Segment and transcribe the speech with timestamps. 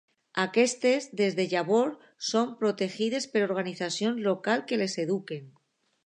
[0.43, 5.45] Aquestes, des de llavors, són protegides per organitzacions locals que les eduquen.